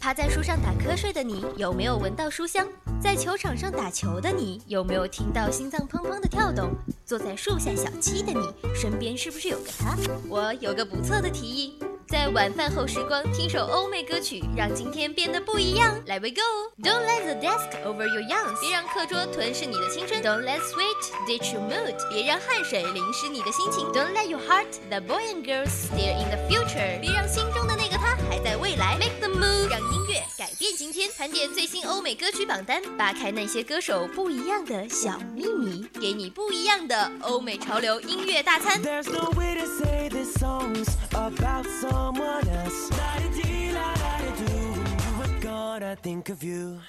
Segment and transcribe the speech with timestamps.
[0.00, 2.66] 趴在树上打瞌睡的你，有没有闻到书香？
[3.00, 6.70] 在球场上打球的你，有没有听到心脏砰砰的跳动？
[7.04, 9.96] 坐在树下小憩的你，身边是不是有个他？
[10.28, 11.78] 我有个不错的提议。
[12.08, 15.94] 在晚饭后时光，听首欧美歌曲，让今天变得不一样。
[16.06, 20.22] Let，We go！Don't let the desk over your young，别让课桌吞噬你的青春。
[20.22, 20.96] Don't let sweat
[21.26, 23.84] ditch your mood，别让汗水淋湿你的心情。
[23.92, 28.96] Don't let your heart，the boy and girls stare in the future，别让心中的那个他还在未来。
[28.98, 31.10] Make the move，让音乐改变今天。
[31.18, 38.80] 盘点最新欧美歌曲榜单，扒开那些歌手不一样的小秘密，给你不一样的欧美潮流音乐大餐。
[38.82, 41.66] There's no way to say this song's about
[41.98, 42.90] someone else.
[43.00, 44.72] La-di-dee, la-da-di-doo.
[44.78, 46.80] When you were gone, I think of you.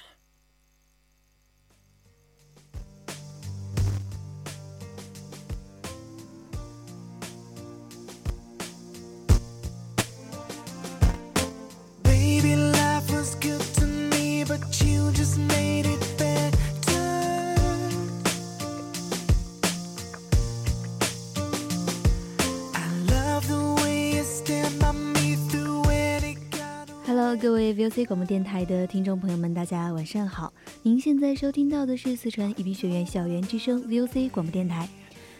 [27.80, 30.52] VOC 广播电台的听众朋友们，大家晚上好。
[30.82, 34.86] 您现在收听到的是四川宜宾学院校园之声 VOC 广播电台。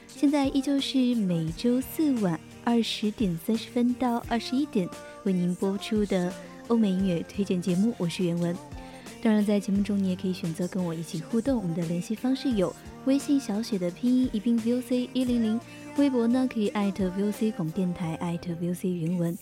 [0.08, 4.88] 现在依旧是每周四晚二十点三十分到二十一点
[5.24, 6.32] 为您播出的
[6.68, 8.56] 欧美音乐推荐节目，我是袁文。
[9.22, 11.58] 当然，在节目中你也可以选择跟我一起互动。
[11.58, 12.74] 我们的联系方式有
[13.04, 15.60] 微信小写的拼音宜宾 VOC 一零零，
[15.98, 19.36] 微博呢可以艾特 VOC 广播电台，艾特 VOC 云文。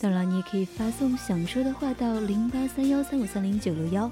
[0.00, 4.08] 当然，你也可以发送想说的话到零八三幺三五三零九六幺。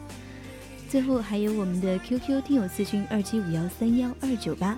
[0.88, 4.76] 最后还有我们的 QQ 听友私群二七五幺三幺二九八。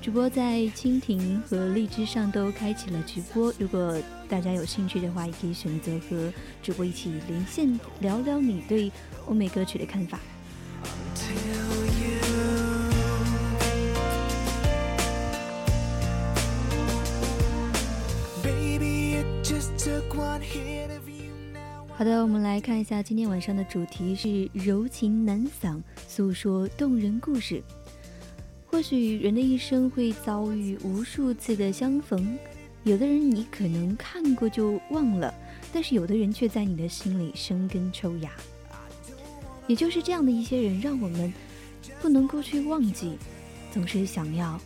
[0.00, 8.92] 主播在蜻蜓和荔枝上都开启了直播，如果大家有兴趣的话，也可以选择和主播一起连线聊聊你对
[9.26, 10.20] 欧美歌曲的看法。
[21.96, 27.62] 好的，我们来看一下今天晚上的主题是柔情男嗓，诉说动人故事。
[28.66, 32.38] 或许人的一生会遭遇无数次的相逢，
[32.84, 35.32] 有的人你可能看过就忘了，
[35.72, 38.30] 但是有的人却在你的心里生根抽芽。
[39.66, 41.32] 也就是这样的一些人，让我们
[42.02, 43.16] 不能够去忘记，
[43.72, 44.60] 总是想要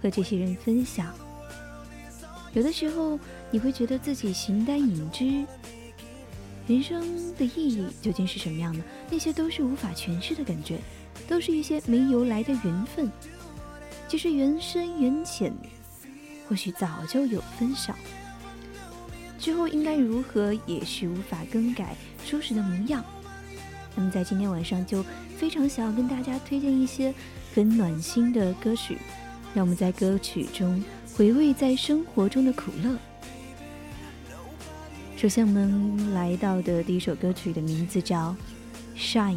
[0.00, 1.12] 和这些人分享。
[2.54, 3.18] 有的时候
[3.50, 5.44] 你会觉得自己形单影只。
[6.66, 8.82] 人生的意义究竟是什么样的？
[9.10, 10.78] 那些都是无法诠释的感觉，
[11.28, 13.10] 都是一些没由来的缘分。
[14.06, 15.52] 其实缘深缘浅，
[16.48, 17.94] 或许早就有分晓。
[19.38, 23.04] 之后应该如何，也是无法更改初始的模样。
[23.96, 25.04] 那么在今天晚上，就
[25.36, 27.12] 非常想要跟大家推荐一些
[27.54, 28.98] 很暖心的歌曲，
[29.54, 30.80] 让我们在歌曲中
[31.16, 32.96] 回味在生活中的苦乐。
[35.20, 38.34] 首先，我们来到的第一首歌曲的名字叫
[38.98, 39.36] 《Shine》。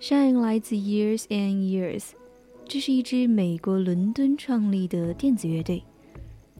[0.00, 2.12] Shine 来自 Years and Years，
[2.66, 5.84] 这是一支美国伦敦创立的电子乐队。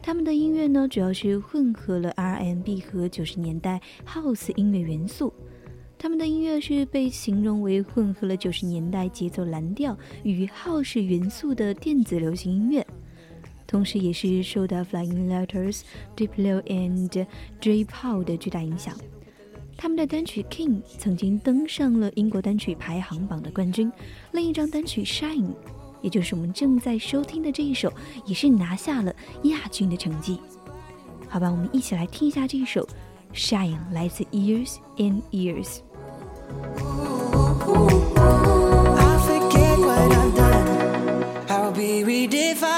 [0.03, 5.33] 他们的音乐呢，主要是混合了 R&B 和九十年代 House 音乐元素。
[6.05, 12.87] 他们的音乐是被形容为混合了九十年代节奏蓝调与好式元素的电子流行音乐，
[13.67, 15.81] 同时也是受到 Flying Letters、
[16.15, 17.27] Diplo and
[17.59, 17.87] J.
[17.87, 18.95] Paul 的巨大影响。
[19.79, 23.91] 他们的单曲《King》曾经登上了英国单曲排行榜的冠军，
[24.33, 25.47] 另一张单曲《Shine》，
[26.03, 27.91] 也就是我们正在收听的这一首，
[28.27, 29.11] 也是拿下了
[29.45, 30.39] 亚军的成绩。
[31.31, 32.87] 好吧，我们一起来听一下这一首
[33.35, 35.79] 《Shine》，来自 Years and Years。
[41.49, 42.74] i will be redefined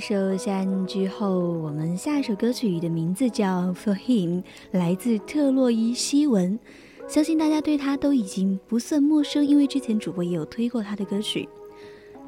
[0.00, 6.58] 好的，一首《山》之后，我们下一首歌曲的名字叫《For Him》，来自特洛伊希文。
[7.06, 11.46] 相信大家对他都已经不算陌生，因为之前主播也有推过他的歌曲。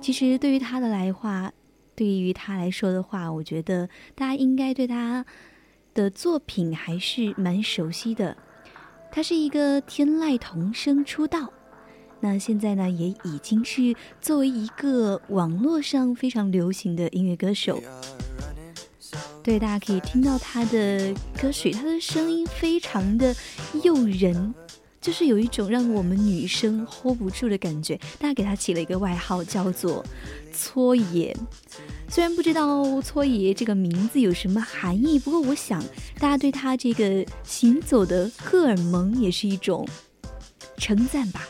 [0.02, 1.50] 其实对于他的来话，
[1.94, 5.24] 对于他来说的话，我觉得大家应该对他
[5.94, 8.36] 的作品还是蛮熟悉的。
[9.10, 11.50] 他是一个天籁童声出道。
[12.24, 17.82] 那现在呢，也已经是作为一个网络上非常流行的音乐歌手。
[19.42, 23.34] 对，大家可以听到他的歌曲，他的声音非常的
[23.82, 24.54] 诱人，
[25.00, 27.96] 就是有一种让我们女生 hold 不住的感觉。
[28.20, 30.04] 大家给他起了一个外号，叫做
[30.54, 31.36] “搓爷”。
[32.08, 35.82] 虽然不知道“搓爷”这个名字有什么含义，不过我想
[36.20, 39.84] 大家对他这个行走的荷尔蒙也是一种
[40.76, 41.48] 称赞吧。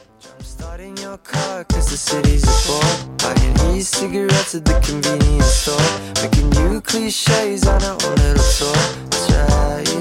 [0.73, 2.83] Starting your car cause the city's a bore
[3.19, 5.79] Buying e-cigarettes at the convenience store.
[6.23, 8.73] Making new cliches on our own little tour.
[9.11, 9.29] That's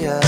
[0.00, 0.22] yeah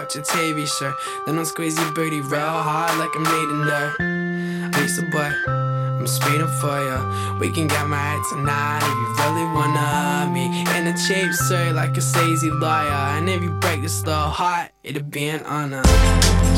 [0.00, 0.94] watch a TV show.
[1.26, 3.90] Then I'll squeeze your booty real hard like I'm needing there.
[4.80, 5.30] Lisa boy,
[5.98, 7.38] I'm speeding for ya.
[7.38, 10.44] We can get married tonight if you really wanna me.
[10.76, 13.02] In a cheap suit like a sleazy lawyer.
[13.16, 15.82] And if you break this little heart, it'll be an honor.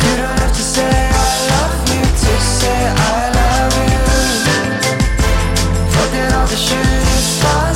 [0.03, 3.99] You don't have to say I love you to say I love you.
[5.95, 7.72] Forget all the shooting stars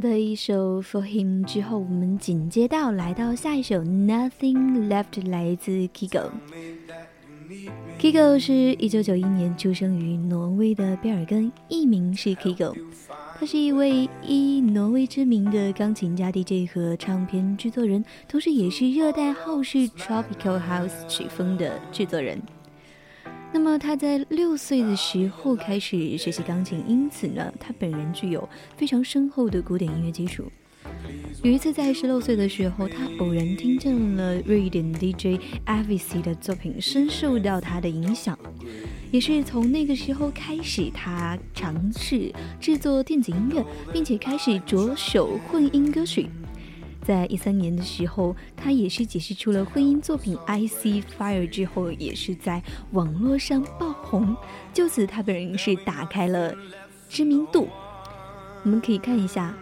[0.00, 6.30] 的，一首《For Him》之后，我们紧接到来到下一首《Nothing Left》，来自 Kigo。
[8.00, 12.74] Kigo 是一九九一年出生于挪威的贝尔根，艺名是 Kigo。
[13.38, 22.40] 他是一位以挪威知名的钢琴家、DJ 和唱片制作人，同时也是热带后式 Tropical House 曲风的制作人。
[23.52, 30.44] 那么他在六岁的时候开始学习钢琴，因此呢，他本人具有非常深厚的古典音乐基础。
[31.42, 38.38] 有一次在十六岁的时候，他偶然听见了瑞典 DJ Avici 的作品，深受到他的影响。
[39.10, 46.28] 也是从那个时候开始，他尝试制作电子音乐，并且开始着手混音歌曲。
[47.10, 52.62] 在一三年的时候，他也是解释出了婚姻作品《I See Fire》之后，也是在
[52.92, 54.36] 网络上爆红，
[54.72, 56.54] 就此他本人是打开了
[57.08, 57.66] 知名度。
[58.62, 59.52] 我们可以看一下，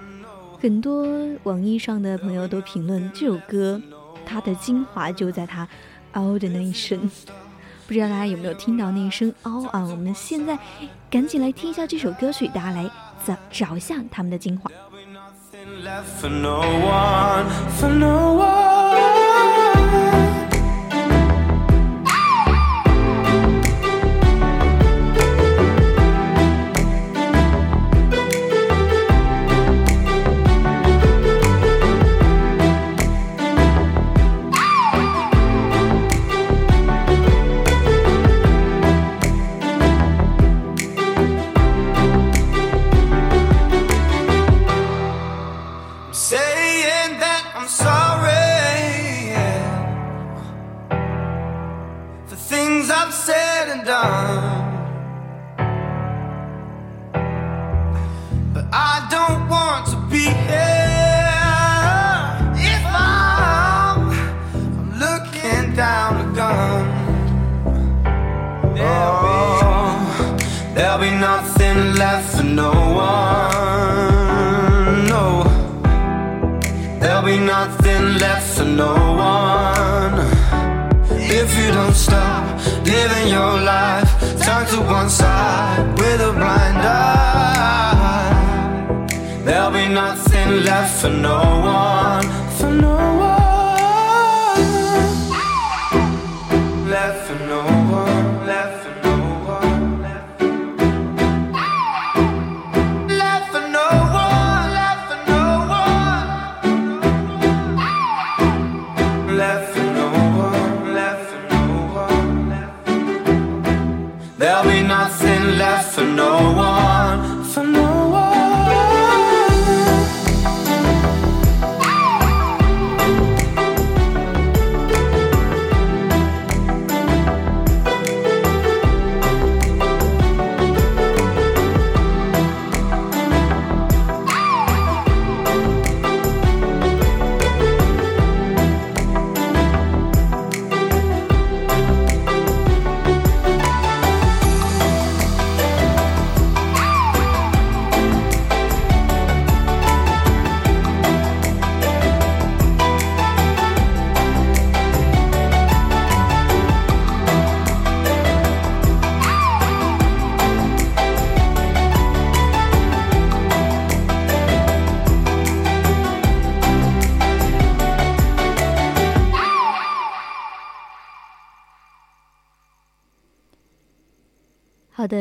[0.60, 1.08] 很多
[1.44, 3.80] 网易上的朋友都评论这首歌，
[4.26, 5.66] 它的精华就在它
[6.12, 7.10] 嗷的那一声。
[7.88, 9.80] 不知道大家有没有听到那一声嗷啊？
[9.86, 10.58] 我们现在
[11.08, 12.90] 赶紧来听一下这首歌曲，大家来
[13.24, 14.70] 找找一下他们的精华。
[15.88, 18.67] Left for no one, for no one.
[89.98, 91.97] Nothing left for no one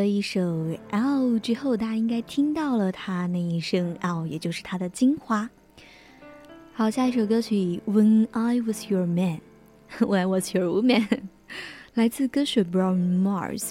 [0.07, 0.39] 一首
[0.91, 5.49] 《嗷》之后，大家应该听到了他那一声“嗷”，也就是他的精华。
[6.73, 9.39] 好，下一首歌曲《When I Was Your Man
[10.05, 11.05] 》，When I Was Your Woman，
[11.95, 13.69] 来自歌手 Brown Mars。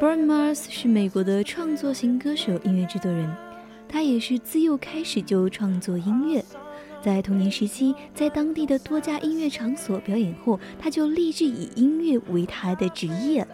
[0.00, 3.34] Brown Mars 是美国的创作型歌手、音乐制作人，
[3.88, 6.44] 他也是自幼开始就创作音乐。
[7.00, 13.46] 在童年时期，在当地的多家音乐场所表演后，他就立志以音乐为他的职业。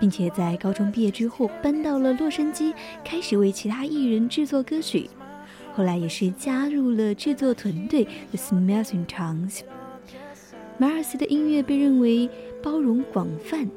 [0.00, 2.72] 并且在高中毕业之后搬到了洛杉矶，
[3.04, 5.08] 开始为其他艺人制作歌曲。
[5.72, 9.64] 后来也是加入了制作团队 The Smashing t o n g s。
[10.78, 12.28] 马尔斯的音乐被认为
[12.62, 13.68] 包容广泛，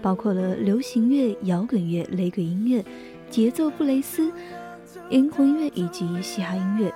[0.00, 2.82] 包括了流行乐、摇滚乐、雷鬼音乐、
[3.30, 4.32] 节奏布雷斯、
[5.10, 6.92] 灵魂乐以及嘻哈音乐。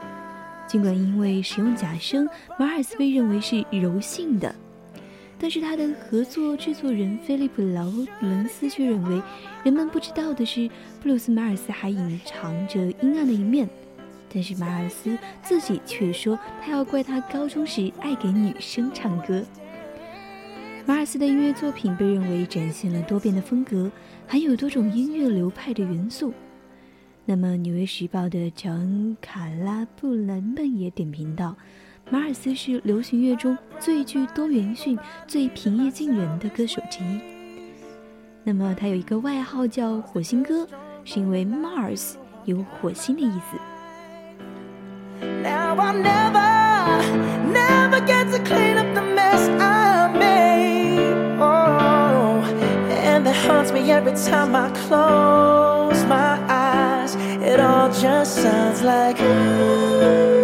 [0.66, 4.54] 尽管因为使用假声，马尔斯被认为是柔性的。
[5.42, 9.22] 但是他的合作制作人菲利普·劳伦斯却认为，
[9.64, 10.68] 人们不知道的是，
[11.02, 13.66] 布鲁斯·马尔斯还隐藏着阴暗的一面。
[14.32, 19.42] 但是马尔斯自己却说，他要怪他高中时爱给女生唱歌。
[20.84, 23.90] 马尔斯的音乐作品被认为展现了多变的风格，
[24.28, 26.34] 含有多种音乐流派的元素。
[27.24, 31.56] 那么，《纽约时报》的乔恩·卡拉布兰曼也点评道。
[32.10, 34.98] 马尔斯是流行乐中最具多元性、
[35.28, 37.20] 最平易近人的歌手之一。
[38.42, 40.66] 那么他有一个外号叫“火星哥”，
[41.04, 42.14] 是因为 Mars
[42.46, 43.56] 有火星的意思。
[57.42, 60.39] It all just sounds like Mm,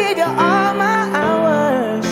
[0.00, 2.06] gave you all my hours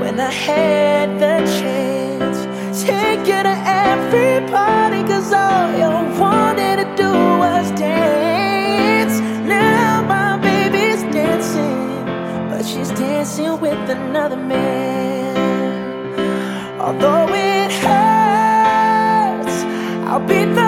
[0.00, 2.38] when I had the chance.
[2.82, 5.90] Take you to every party, cause all you
[6.24, 9.16] wanted to do was dance.
[9.56, 12.04] Now my baby's dancing,
[12.50, 15.36] but she's dancing with another man.
[16.84, 19.56] Although it hurts,
[20.10, 20.67] I'll be the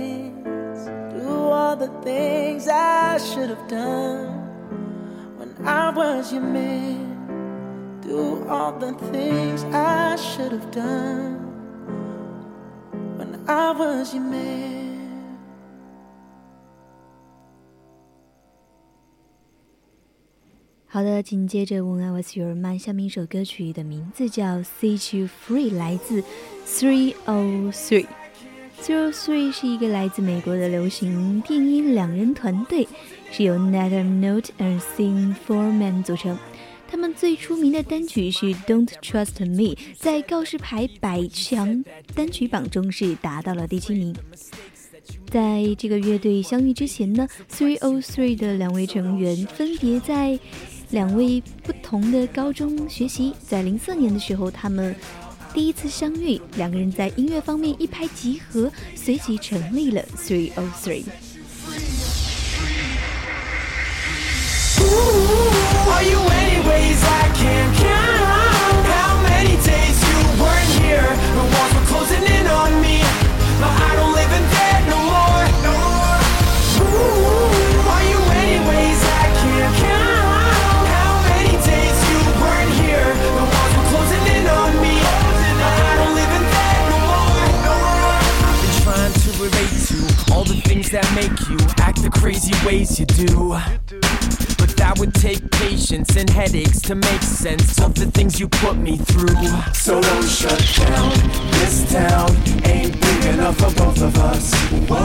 [1.50, 4.28] Do all the things I should have done
[5.36, 7.98] when I was your man.
[8.00, 11.38] Do all the things I should have done
[13.18, 14.84] when I was your man.
[20.86, 26.22] 好的，紧接着《When I Was Your Man》下面一首歌曲的名字叫《Set You Free》，来自
[26.64, 28.06] Three O Three。
[28.81, 32.87] Three O Three 是一个来自美国的流行电音两人团队，
[33.31, 34.65] 是由 Nathan Note 和
[34.97, 36.35] Sing Foreman 组成。
[36.89, 44.15] 他们最出名的单曲是《Don't Trust Me》，在告示牌百强单曲榜中是达到了第七名。
[45.29, 50.39] 在这个乐队相遇之前呢，Three O Three 的两位成员分别在
[50.89, 53.33] 两位不同的高中学习。
[53.47, 54.95] 在零四年的时候，他们
[55.53, 61.03] 第一次相遇，两个人在音乐方面一拍即合，随即成立了 Three O Three。
[65.89, 67.03] Are you anyways?
[67.03, 71.03] I can't count how many days you were here.
[71.35, 73.03] The walls were closing in on me,
[73.59, 75.50] but I don't live in that no more.
[90.73, 93.49] Things that make you act the crazy ways you do.
[94.57, 98.77] But that would take patience and headaches to make sense of the things you put
[98.77, 99.35] me through.
[99.73, 101.11] So don't shut down.
[101.59, 102.31] This town
[102.63, 104.53] ain't big enough for both of us.
[104.87, 105.03] Whoa.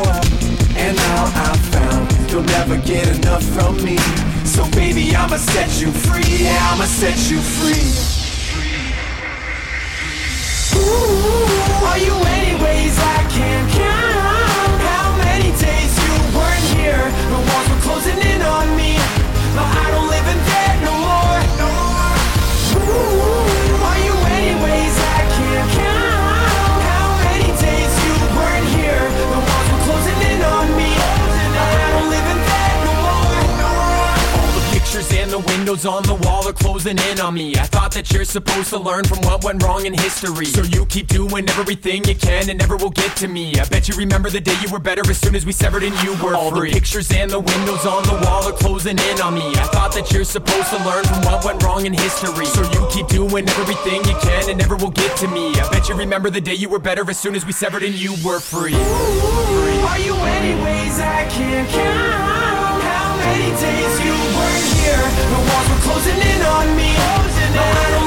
[0.78, 3.98] And now I've found you'll never get enough from me.
[4.44, 6.44] So baby, I'ma set you free.
[6.44, 8.15] Yeah, I'ma set you free.
[35.66, 37.56] Windows on the wall are closing in on me.
[37.56, 40.46] I thought that you're supposed to learn from what went wrong in history.
[40.46, 43.52] So you keep doing everything you can and never will get to me.
[43.58, 45.92] I bet you remember the day you were better as soon as we severed and
[46.04, 46.70] you were All free.
[46.70, 49.42] the pictures and the windows on the wall are closing in on me.
[49.56, 52.46] I thought that you're supposed to learn from what went wrong in history.
[52.46, 55.52] So you keep doing everything you can and never will get to me.
[55.58, 57.92] I bet you remember the day you were better as soon as we severed and
[57.92, 58.74] you were free.
[58.76, 61.00] Are you anyways?
[61.00, 65.05] I can't count how many days you weren't here.
[65.16, 68.05] The walls were closing in on me, but I don't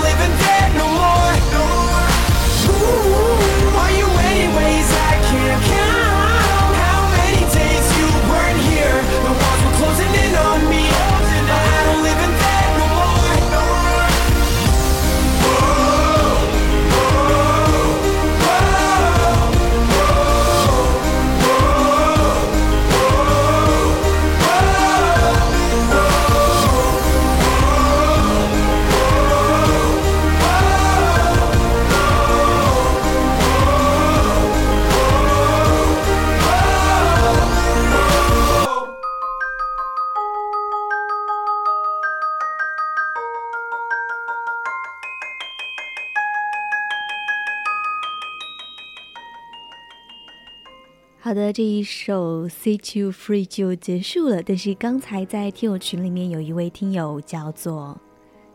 [51.52, 54.42] 这一首《Set You Free》就结束了。
[54.44, 58.00] 但是刚才在听友群里面有一位听友叫做，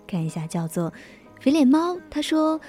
[0.07, 0.93] 看一下叫做
[1.41, 2.61] 肥脸猫，他说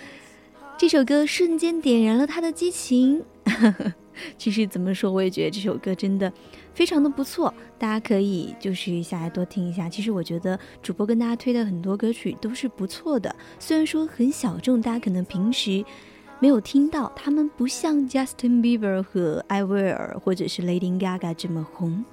[0.77, 3.23] 这首歌瞬间点燃了他的激情。
[4.37, 6.31] 其实怎么说，我也觉得这首歌真的
[6.73, 9.89] 非常的不错，大家可以就是下来多听一下。
[9.89, 15.83] 其实我觉得主播跟大家推的很多歌曲都是不错的，虽然说很小众，大家可能平时
[16.45, 22.05] 没有听到，他们不像 Justin Bieber 和艾薇儿或者是 Lady Gaga 这么红，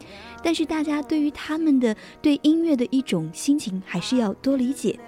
[0.42, 4.98] 但是大家对于他们的对音乐的一种心情还是要多理解。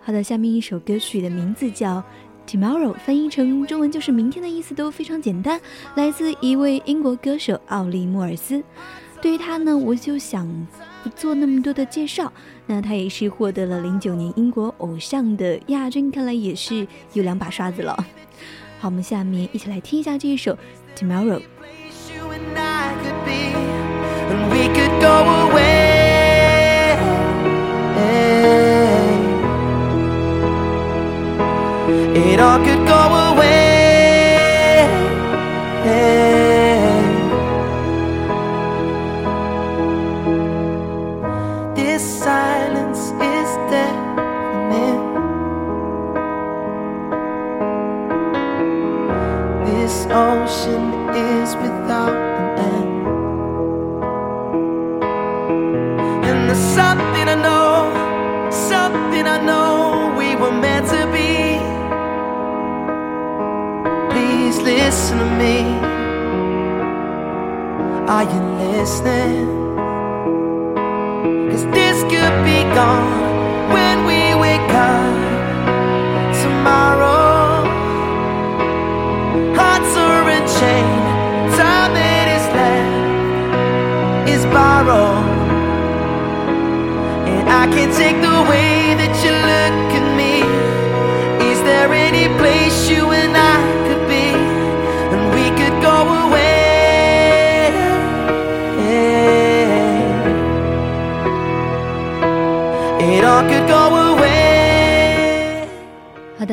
[0.00, 2.04] 好的，下面一首歌曲的名字叫。
[2.46, 5.60] Tomorrow 翻译成中文就是明天的意思都非常简单，
[5.96, 8.62] 来自一位英国歌手奥利莫尔斯。
[9.20, 10.46] 对于他呢，我就想
[11.02, 12.32] 不做那么多的介绍。
[12.66, 18.06] 那他也是获得了零九年英国偶像的亚军，看来也是有两把刷子了。
[18.80, 20.56] 好，我们下面一起来听一下这一首
[20.96, 21.42] Tomorrow。
[22.08, 23.52] you and I could be,
[24.30, 25.14] and we could go
[25.50, 25.98] away.
[32.14, 32.79] It all could
[80.60, 85.24] unchained, time that is left is borrowed.
[87.28, 89.39] And I can't take the way that you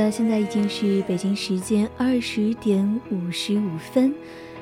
[0.10, 4.13] 现在已经是北京时间二十点五十五分。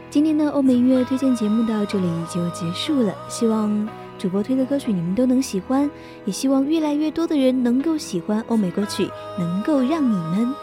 [0.09, 5.89] 今天的欧美音乐推荐节目到这里就结束了，希望主播推的歌曲你们都能喜欢，
[6.23, 10.53] 也希望越来越多的人能够喜欢欧美歌曲，能够让你们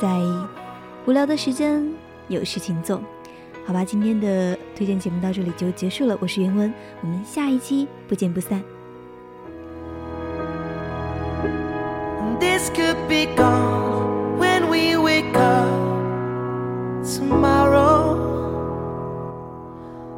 [0.00, 0.20] 在
[1.06, 1.82] 无聊的时间
[2.28, 3.00] 有事情做。
[3.64, 8.62] 好吧，今天的推荐节目到这里就结束了，我是袁文，我们下一期不见不散。
[12.38, 13.99] This could be gone.
[15.30, 18.18] Wake up tomorrow.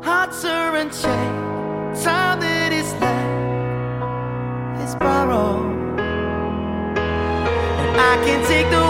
[0.03, 6.01] Hearts are unchained, time that is left is borrowed.
[7.81, 8.82] And I can't take the